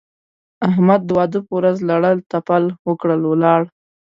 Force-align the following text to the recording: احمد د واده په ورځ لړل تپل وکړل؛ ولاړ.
احمد 0.69 1.01
د 1.05 1.09
واده 1.17 1.39
په 1.47 1.51
ورځ 1.57 1.77
لړل 1.89 2.17
تپل 2.31 2.63
وکړل؛ 2.87 3.21
ولاړ. 3.27 3.61